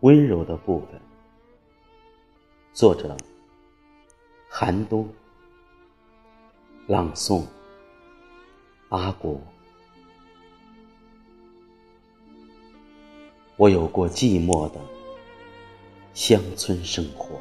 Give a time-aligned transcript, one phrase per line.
[0.00, 1.00] 温柔的部分。
[2.72, 3.16] 作者：
[4.48, 5.08] 寒冬。
[6.86, 7.44] 朗诵：
[8.90, 9.40] 阿国。
[13.56, 14.80] 我有过寂寞的
[16.12, 17.40] 乡村生活，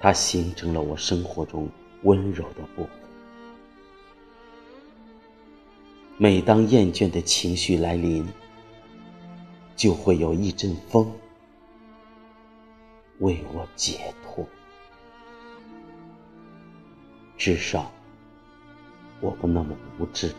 [0.00, 1.68] 它形成了我生活中
[2.02, 2.90] 温柔的部分。
[6.18, 8.26] 每当厌倦的情绪来临，
[9.82, 11.12] 就会有一阵风
[13.18, 14.46] 为我解脱。
[17.36, 17.90] 至少，
[19.20, 20.32] 我不那么无知。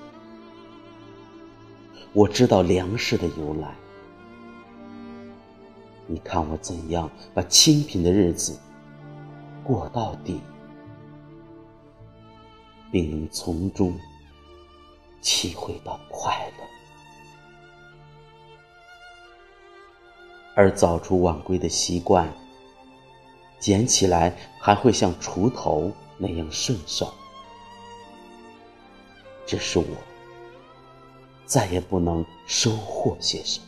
[2.14, 3.76] 我知道粮食的由来。
[6.08, 8.58] 你看我怎样把清贫的日子
[9.62, 10.40] 过到底，
[12.94, 13.94] 并能从中。
[15.22, 16.64] 体会到快乐，
[20.56, 22.32] 而早出晚归的习惯，
[23.60, 27.14] 捡起来还会像锄头那样顺手。
[29.46, 29.86] 只是我
[31.46, 33.66] 再也不能收获些什么，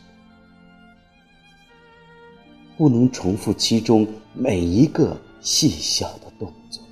[2.76, 6.82] 不能重复其中每一个细小的动作。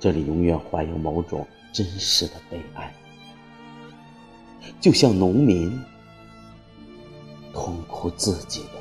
[0.00, 2.92] 这里永远怀有某种真实的悲哀，
[4.80, 5.80] 就像农民
[7.64, 8.78] 痛苦自己的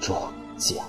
[0.00, 0.80] 庄稼。